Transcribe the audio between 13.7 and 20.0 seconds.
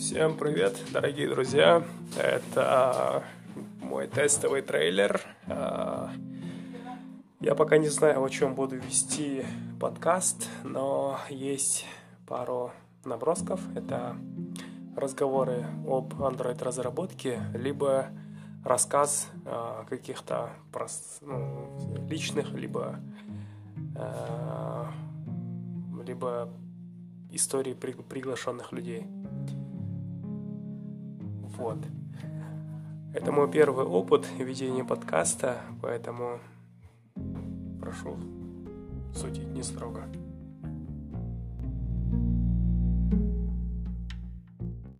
Это разговоры об Android-разработке, либо рассказ о